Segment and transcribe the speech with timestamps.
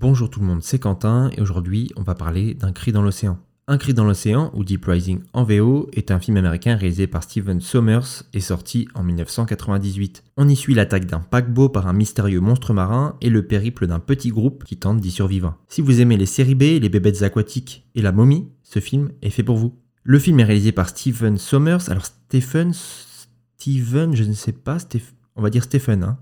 [0.00, 3.36] Bonjour tout le monde, c'est Quentin et aujourd'hui on va parler d'un cri dans l'océan.
[3.66, 7.24] Un cri dans l'océan, ou Deep Rising en VO, est un film américain réalisé par
[7.24, 10.22] Steven Sommers et sorti en 1998.
[10.36, 13.98] On y suit l'attaque d'un paquebot par un mystérieux monstre marin et le périple d'un
[13.98, 15.56] petit groupe qui tente d'y survivre.
[15.66, 19.30] Si vous aimez les séries B, les bébêtes aquatiques et la momie, ce film est
[19.30, 19.74] fait pour vous.
[20.04, 21.90] Le film est réalisé par Steven Sommers.
[21.90, 24.78] Alors Stephen, Steven, je ne sais pas,
[25.34, 26.18] on va dire Stephen, hein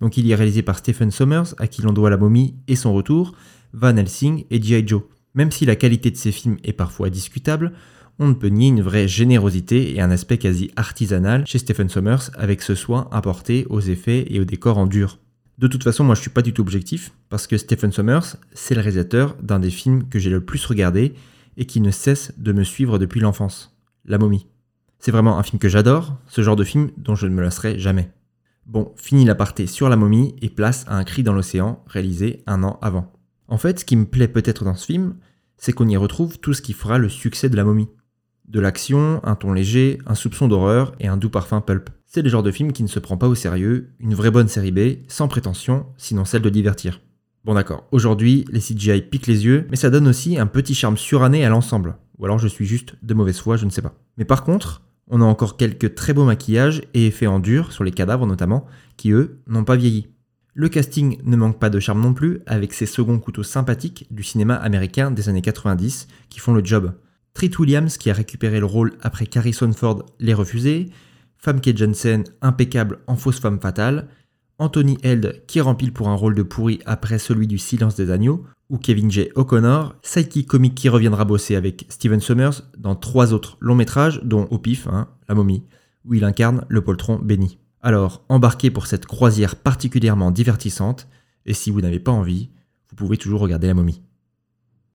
[0.00, 2.92] donc il est réalisé par Stephen Sommers, à qui l'on doit La momie et son
[2.92, 3.34] retour,
[3.72, 4.86] Van Helsing et G.I.
[4.86, 5.02] Joe.
[5.34, 7.72] Même si la qualité de ces films est parfois discutable,
[8.18, 12.30] on ne peut nier une vraie générosité et un aspect quasi artisanal chez Stephen Sommers
[12.34, 15.18] avec ce soin apporté aux effets et aux décors en dur.
[15.58, 18.74] De toute façon, moi je suis pas du tout objectif, parce que Stephen Sommers, c'est
[18.74, 21.14] le réalisateur d'un des films que j'ai le plus regardé
[21.56, 23.74] et qui ne cesse de me suivre depuis l'enfance,
[24.04, 24.46] La momie.
[24.98, 27.78] C'est vraiment un film que j'adore, ce genre de film dont je ne me lasserai
[27.78, 28.10] jamais.
[28.66, 32.64] Bon, fini l'aparté sur la momie et place à un cri dans l'océan réalisé un
[32.64, 33.12] an avant.
[33.46, 35.14] En fait, ce qui me plaît peut-être dans ce film,
[35.56, 37.88] c'est qu'on y retrouve tout ce qui fera le succès de la momie.
[38.48, 41.90] De l'action, un ton léger, un soupçon d'horreur et un doux parfum pulp.
[42.06, 44.48] C'est le genre de film qui ne se prend pas au sérieux, une vraie bonne
[44.48, 47.00] série B, sans prétention, sinon celle de divertir.
[47.44, 50.96] Bon d'accord, aujourd'hui, les CGI piquent les yeux, mais ça donne aussi un petit charme
[50.96, 51.98] suranné à l'ensemble.
[52.18, 53.94] Ou alors je suis juste de mauvaise foi, je ne sais pas.
[54.16, 57.84] Mais par contre, on a encore quelques très beaux maquillages et effets en dur, sur
[57.84, 60.08] les cadavres notamment, qui eux n'ont pas vieilli.
[60.54, 64.22] Le casting ne manque pas de charme non plus, avec ces seconds couteaux sympathiques du
[64.22, 66.94] cinéma américain des années 90 qui font le job.
[67.34, 70.88] Treat Williams qui a récupéré le rôle après Harrison Ford l'ait refusé,
[71.36, 74.08] Famke Janssen impeccable en fausse femme fatale,
[74.58, 78.44] Anthony Held qui rempile pour un rôle de pourri après celui du Silence des agneaux,
[78.70, 79.28] ou Kevin J.
[79.34, 84.46] O'Connor, sidekick comique qui reviendra bosser avec Steven Sommers dans trois autres longs métrages, dont
[84.50, 85.62] Au pif, hein, La momie,
[86.04, 87.58] où il incarne le poltron Benny.
[87.82, 91.06] Alors, embarquez pour cette croisière particulièrement divertissante,
[91.44, 92.50] et si vous n'avez pas envie,
[92.88, 94.02] vous pouvez toujours regarder La momie.